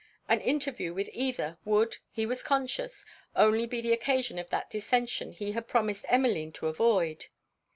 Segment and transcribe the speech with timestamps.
[0.27, 3.05] An interview with either, would, he was conscious,
[3.35, 7.27] only be the occasion of that dissention he had promised Emmeline to avoid.